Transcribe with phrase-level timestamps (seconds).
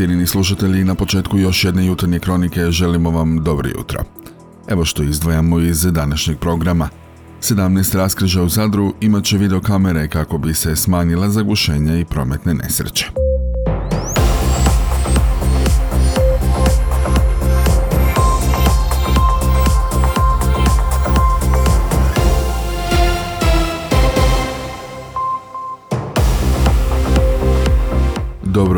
[0.00, 4.00] Cijenini slušatelji, na početku još jedne jutarnje kronike želimo vam dobro jutro.
[4.68, 6.88] Evo što izdvajamo iz današnjeg programa.
[7.40, 13.29] 17 raskriža u Zadru imat će videokamere kako bi se smanjila zagušenja i prometne nesreće.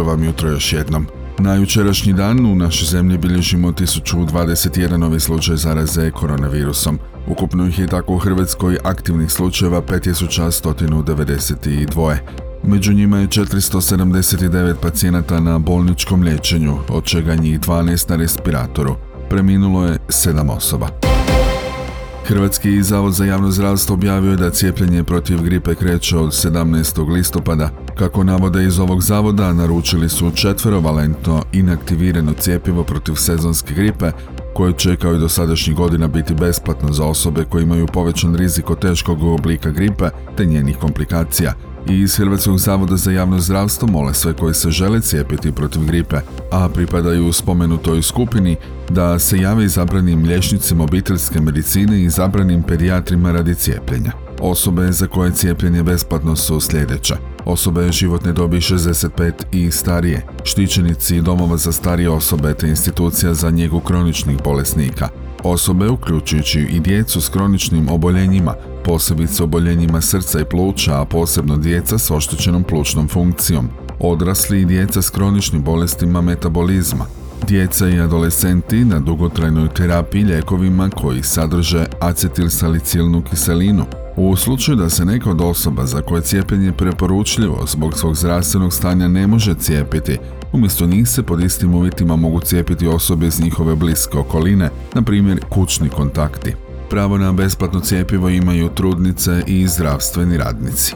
[0.03, 1.07] Dobro vam jutro još jednom.
[1.39, 6.99] Na jučerašnji dan u našoj zemlji bilježimo 1021 novi slučaj zaraze koronavirusom.
[7.29, 12.17] Ukupno ih je tako u Hrvatskoj aktivnih slučajeva 5192.
[12.63, 18.97] Među njima je 479 pacijenata na bolničkom liječenju, od čega njih 12 na respiratoru.
[19.31, 21.02] Preminulo je 7 osoba.
[22.33, 27.13] Hrvatski zavod za javno zdravstvo objavio je da cijepljenje protiv gripe kreće od 17.
[27.13, 27.71] listopada.
[27.99, 34.11] Kako navode iz ovog zavoda, naručili su četverovalentno inaktivirano cijepivo protiv sezonske gripe,
[34.55, 38.71] koje će kao i do sadašnjih godina biti besplatno za osobe koje imaju povećan rizik
[38.71, 40.05] od teškog oblika gripe
[40.37, 41.55] te njenih komplikacija–
[41.91, 46.17] i iz Hrvatskog zavoda za javno zdravstvo mole sve koji se žele cijepiti protiv gripe,
[46.51, 48.57] a pripadaju spomenutoj skupini
[48.91, 54.13] da se jave izabranim liječnicima obiteljske medicine i izabranim pedijatrima radi cijepljenja.
[54.41, 57.15] Osobe za koje cijepljenje besplatno su sljedeće.
[57.45, 63.81] Osobe životne dobi 65 i starije, štićenici domova za starije osobe te institucija za njegu
[63.81, 65.09] kroničnih bolesnika,
[65.45, 68.55] osobe uključujući i djecu s kroničnim oboljenjima,
[68.85, 73.69] posebice oboljenjima srca i pluća, a posebno djeca s oštećenom plućnom funkcijom,
[74.01, 77.07] odrasli i djeca s kroničnim bolestima metabolizma,
[77.47, 83.85] djeca i adolescenti na dugotrajnoj terapiji ljekovima koji sadrže acetilsalicilnu kiselinu.
[84.17, 89.09] U slučaju da se neka od osoba za koje cijepljenje preporučljivo zbog svog zdravstvenog stanja
[89.09, 90.19] ne može cijepiti,
[90.53, 95.41] umjesto njih se pod istim uvjetima mogu cijepiti osobe iz njihove bliske okoline, na primjer
[95.49, 96.55] kućni kontakti.
[96.91, 100.95] Pravo na besplatno cijepivo imaju trudnice i zdravstveni radnici.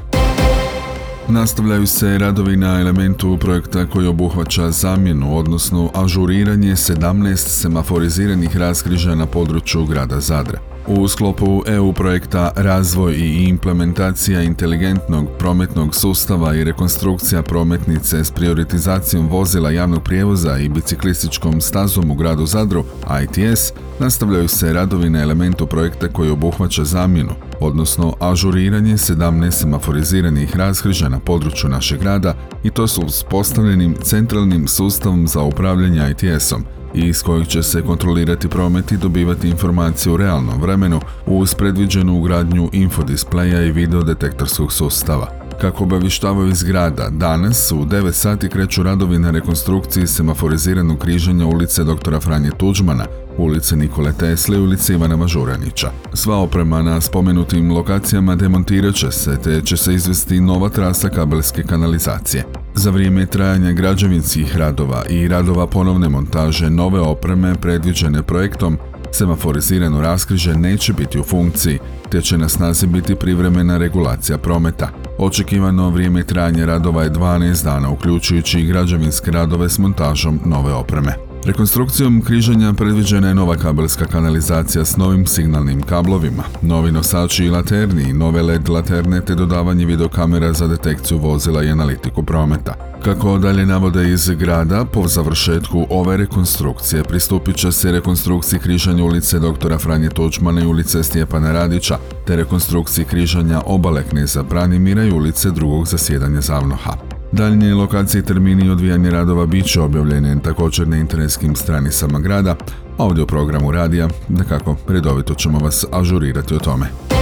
[1.29, 9.27] Nastavljaju se radovi na elementu projekta koji obuhvaća zamjenu, odnosno ažuriranje 17 semaforiziranih raskriža na
[9.27, 10.59] području grada Zadra.
[10.87, 19.29] U sklopu EU projekta Razvoj i implementacija inteligentnog prometnog sustava i rekonstrukcija prometnice s prioritizacijom
[19.29, 22.85] vozila javnog prijevoza i biciklističkom stazom u gradu Zadru,
[23.23, 31.09] ITS, nastavljaju se radovi na elementu projekta koji obuhvaća zamjenu, odnosno ažuriranje 17 semaforiziranih raskriža
[31.09, 32.35] na području našeg grada
[32.65, 38.93] i to su uspostavljenim centralnim sustavom za upravljanje ITS-om, iz kojeg će se kontrolirati promet
[38.93, 45.46] i dobivati informacije u realnom vremenu uz predviđenu ugradnju infodispleja i videodetektorskog sustava.
[45.61, 51.85] Kako obavještavaju iz grada, danas u 9 sati kreću radovi na rekonstrukciji semaforiziranog križanja ulice
[51.85, 52.21] dr.
[52.21, 53.05] Franje Tuđmana,
[53.39, 55.91] ulice Nikole Tesle i ulice Ivana Mažuranića.
[56.15, 61.63] Sva oprema na spomenutim lokacijama demontirat će se, te će se izvesti nova trasa kabelske
[61.63, 62.45] kanalizacije.
[62.75, 68.79] Za vrijeme trajanja građevinskih radova i radova ponovne montaže nove opreme predviđene projektom,
[69.13, 71.79] semaforizirano raskriže neće biti u funkciji,
[72.11, 74.89] te će na snazi biti privremena regulacija prometa.
[75.19, 81.26] Očekivano vrijeme trajanja radova je 12 dana, uključujući i građevinske radove s montažom nove opreme.
[81.47, 88.13] Rekonstrukcijom križanja predviđena je nova kabelska kanalizacija s novim signalnim kablovima, novi nosači i laterni,
[88.13, 92.75] nove LED laterne te dodavanje videokamera za detekciju vozila i analitiku prometa.
[93.05, 99.39] Kako dalje navode iz grada, po završetku ove rekonstrukcije pristupit će se rekonstrukciji križanja ulice
[99.39, 99.79] dr.
[99.79, 105.87] Franje Tučmana i ulice Stjepana Radića, te rekonstrukciji križanja obale kneza Branimira i ulice drugog
[105.87, 107.06] zasjedanja Zavnoha.
[107.33, 112.57] Daljnje lokacije i termini i odvijanje radova bit će objavljene također na internetskim stranicama grada,
[112.99, 117.16] a ovdje u programu radija, da kako redovito ćemo vas ažurirati o tome.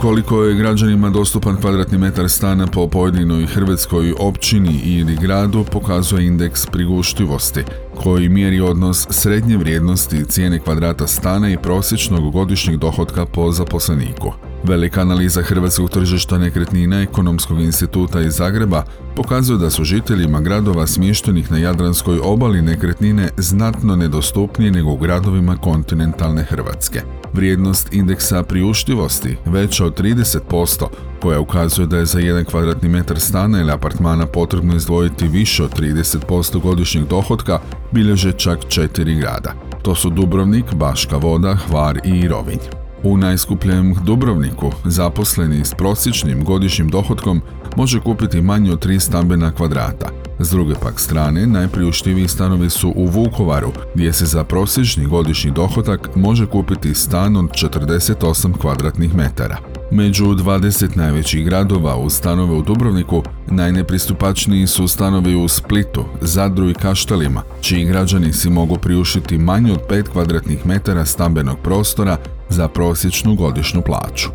[0.00, 6.66] Koliko je građanima dostupan kvadratni metar stana po pojedinoj hrvatskoj općini ili gradu pokazuje indeks
[6.66, 7.64] priguštivosti,
[8.02, 14.51] koji mjeri odnos srednje vrijednosti cijene kvadrata stana i prosječnog godišnjeg dohotka po zaposleniku.
[14.64, 18.84] Velika analiza hrvatskog tržišta nekretnina Ekonomskog instituta iz Zagreba
[19.16, 25.56] pokazuje da su žiteljima gradova smještenih na Jadranskoj obali nekretnine znatno nedostupnije nego u gradovima
[25.56, 27.02] kontinentalne Hrvatske.
[27.32, 30.86] Vrijednost indeksa priuštivosti veća od 30%,
[31.22, 35.80] koja ukazuje da je za jedan kvadratni metar stana ili apartmana potrebno izdvojiti više od
[35.80, 37.60] 30% godišnjeg dohotka,
[37.92, 39.52] bilježe čak četiri grada.
[39.82, 42.81] To su Dubrovnik, Baška voda, Hvar i Rovinj.
[43.04, 47.40] U najskupljem Dubrovniku zaposleni s prosječnim godišnjim dohodkom
[47.76, 50.08] može kupiti manje od tri stambena kvadrata.
[50.38, 56.16] S druge pak strane, najpriuštiviji stanovi su u Vukovaru, gdje se za prosječni godišnji dohodak
[56.16, 59.56] može kupiti stan od 48 kvadratnih metara.
[59.90, 66.74] Među 20 najvećih gradova u stanove u Dubrovniku najnepristupačniji su stanovi u Splitu, Zadru i
[66.74, 72.16] Kaštelima, čiji građani si mogu priušiti manje od 5 kvadratnih metara stambenog prostora
[72.52, 74.28] za prosječnu godišnju plaću.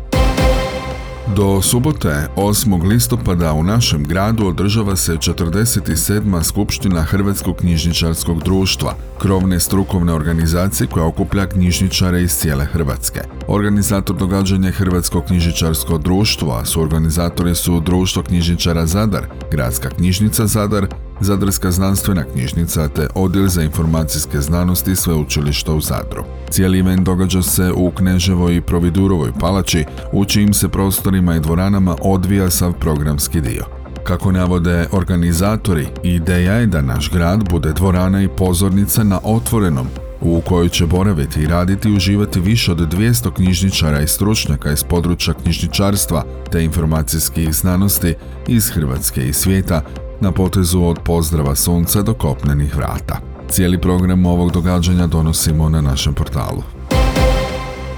[1.36, 2.88] Do subote 8.
[2.88, 6.42] listopada u našem gradu održava se 47.
[6.42, 13.20] skupština Hrvatskog knjižničarskog društva, krovne strukovne organizacije koja okuplja knjižničare iz cijele Hrvatske.
[13.48, 20.86] Organizator događanja Hrvatsko knjižničarsko društvo, a su organizatori su Društvo knjižničara Zadar, Gradska knjižnica Zadar,
[21.20, 26.24] Zadarska znanstvena knjižnica te Odjel za informacijske znanosti sveučilišta u Zadru.
[26.50, 31.96] Cijeli event događa se u Kneževoj i Providurovoj palači, u čijim se prostorima i dvoranama
[32.00, 33.64] odvija sav programski dio.
[34.04, 39.86] Kako navode organizatori, ideja je da naš grad bude dvorana i pozornica na otvorenom,
[40.20, 44.84] u kojoj će boraviti i raditi i uživati više od 200 knjižničara i stručnjaka iz
[44.84, 48.14] područja knjižničarstva te informacijskih znanosti
[48.48, 49.82] iz Hrvatske i svijeta
[50.20, 53.18] na potezu od pozdrava sunca do kopnenih vrata.
[53.48, 56.62] Cijeli program ovog događanja donosimo na našem portalu.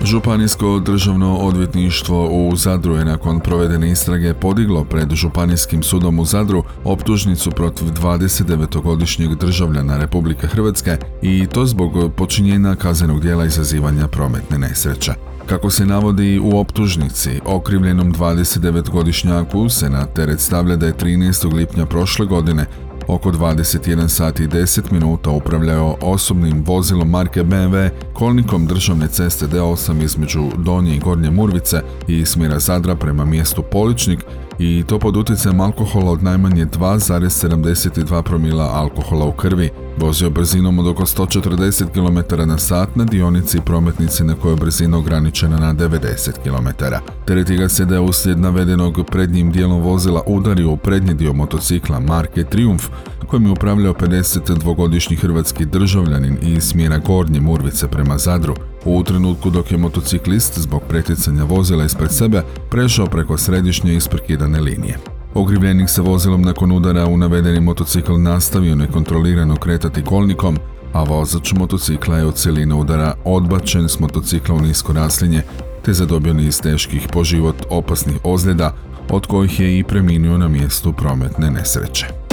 [0.04, 6.64] Županijsko državno odvjetništvo u Zadru je nakon provedene istrage podiglo pred Županijskim sudom u Zadru
[6.84, 15.12] optužnicu protiv 29-godišnjeg državljana Republike Hrvatske i to zbog počinjenja kaznenog dijela izazivanja prometne nesreće.
[15.50, 21.52] Kako se navodi u optužnici, okrivljenom 29-godišnjaku se na teret stavlja da je 13.
[21.54, 22.66] lipnja prošle godine
[23.08, 30.04] oko 21 sati i 10 minuta upravljao osobnim vozilom marke BMW kolnikom državne ceste D8
[30.04, 34.24] između Donje i Gornje Murvice i smjera Zadra prema mjestu Poličnik
[34.60, 39.70] i to pod utjecajem alkohola od najmanje 2,72 promila alkohola u krvi.
[39.98, 44.98] Vozio brzinom od oko 140 km na sat na dionici prometnice na kojoj je brzina
[44.98, 46.84] ograničena na 90 km.
[47.24, 52.00] Tereti ga se da je uslijed navedenog prednjim dijelom vozila udario u prednji dio motocikla
[52.00, 52.88] marke Triumf
[53.26, 58.54] kojim je upravljao 52-godišnji hrvatski državljanin iz smjera Gornje Murvice prema Zadru.
[58.84, 64.98] U trenutku dok je motociklist zbog pretjecanja vozila ispred sebe prešao preko središnje isprekidane linije.
[65.34, 70.58] Okrivljenik se vozilom nakon udara u navedeni motocikl nastavio nekontrolirano kretati kolnikom,
[70.92, 75.42] a vozač motocikla je od cijeline udara odbačen s motocikla u nisko raslinje,
[75.82, 78.74] te zadobio niz teških po život opasnih ozljeda,
[79.10, 82.29] od kojih je i preminuo na mjestu prometne nesreće.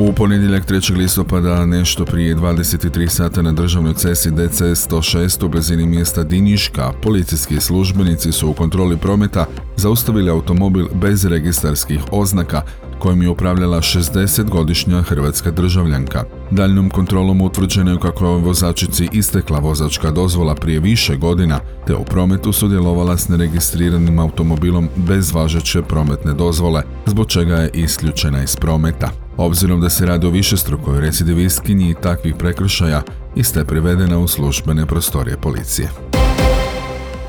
[0.00, 0.96] U ponedjeljak 3.
[0.96, 7.60] listopada nešto prije 23 sata na državnoj cesti DC 106 u blizini mjesta Dinjiška policijski
[7.60, 12.62] službenici su u kontroli prometa zaustavili automobil bez registarskih oznaka
[12.98, 16.24] kojim je upravljala 60-godišnja hrvatska državljanka.
[16.50, 22.04] Daljnom kontrolom utvrđeno je kako je vozačici istekla vozačka dozvola prije više godina, te u
[22.04, 29.10] prometu sudjelovala s neregistriranim automobilom bez važeće prometne dozvole, zbog čega je isključena iz prometa.
[29.36, 33.02] Obzirom da se radi o višestrukoj recidivistkinji takvih prekršaja,
[33.36, 36.17] iste je privedena u službene prostorije policije.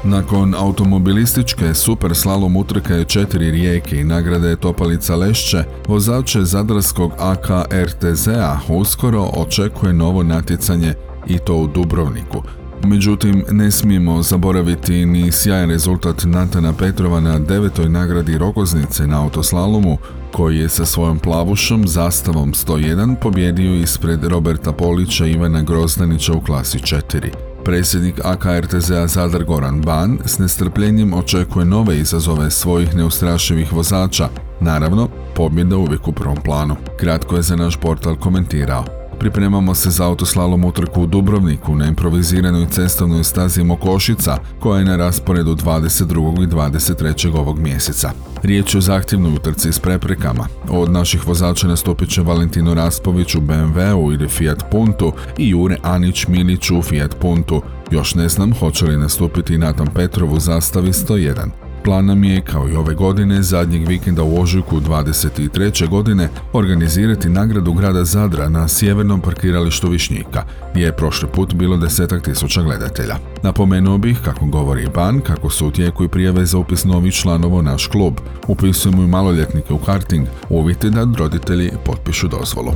[0.04, 8.60] Nakon automobilističke super slalom utrke četiri rijeke i nagrade Topalica Lešće, vozače Zadarskog AK RTZ-a
[8.68, 10.94] uskoro očekuje novo natjecanje
[11.28, 12.44] i to u Dubrovniku.
[12.84, 19.98] Međutim, ne smijemo zaboraviti ni sjajan rezultat Natana Petrova na devetoj nagradi Rogoznice na autoslalomu,
[20.32, 26.42] koji je sa svojom plavušom zastavom 101 pobjedio ispred Roberta Polića i Ivana Grozdanića u
[26.42, 27.49] klasi 4.
[27.66, 34.30] Predsjednik AKRTZ-a Zadar Goran Ban s nestrpljenjem očekuje nove izazove svojih neustrašivih vozača.
[34.60, 36.76] Naravno, pobjeda uvijek u prvom planu.
[37.00, 38.99] Kratko je za naš portal komentirao.
[39.20, 44.96] Pripremamo se za autoslalom utrku u Dubrovniku na improviziranoj cestovnoj stazi Mokošica koja je na
[44.96, 46.44] rasporedu 22.
[46.44, 47.38] i 23.
[47.38, 48.12] ovog mjeseca.
[48.44, 50.48] Riječ je o zahtjevnoj utrci s preprekama.
[50.70, 56.28] Od naših vozača nastupit će Valentino Raspović u BMW-u ili Fiat Puntu i Jure Anić
[56.28, 57.62] Milić u Fiat Puntu.
[57.92, 61.69] Još ne znam hoće li nastupiti Natan Petrov u zastavi 101.
[61.90, 65.88] Plan nam je, kao i ove godine, zadnjeg vikenda u Ožujku 23.
[65.88, 72.24] godine organizirati nagradu grada Zadra na sjevernom parkiralištu Višnjika, gdje je prošli put bilo desetak
[72.24, 73.16] tisuća gledatelja.
[73.44, 77.62] Napomenuo bih, kako govori Ban, kako su u tijeku i prijave za upis novih članova
[77.62, 78.14] naš klub.
[78.48, 82.72] Upisujemo i maloljetnike u karting, uvjeti da roditelji potpišu dozvolu.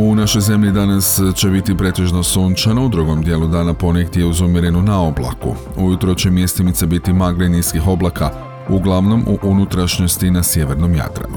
[0.00, 4.82] U našoj zemlji danas će biti pretežno sunčano, u drugom dijelu dana ponegdje uz umjerenu
[4.82, 5.54] na oblaku.
[5.76, 8.30] Ujutro će mjestimice biti magle niskih oblaka,
[8.68, 11.36] uglavnom u unutrašnjosti na sjevernom Jadranu.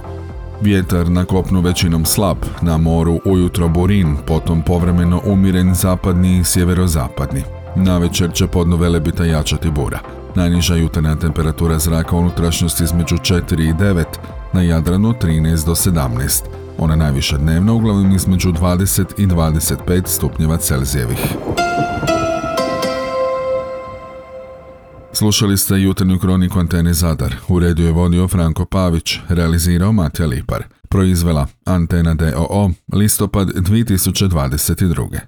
[0.61, 7.43] Vjetar na kopnu većinom slab, na moru ujutro burin, potom povremeno umiren zapadni i sjeverozapadni.
[7.75, 9.99] Na večer će podno Velebita jačati bura.
[10.35, 14.03] Najniža jutarnja temperatura zraka unutrašnjosti između 4 i 9,
[14.53, 16.43] na Jadranu 13 do 17.
[16.81, 21.35] Ona najviša dnevna uglavnom između 20 i 25 stupnjeva Celzijevih.
[25.13, 27.35] Slušali ste jutarnju kroniku Antene Zadar.
[27.47, 30.63] U redu je vodio Franko Pavić, realizirao Matija Lipar.
[30.89, 35.19] Proizvela Antena DOO, listopad 2022.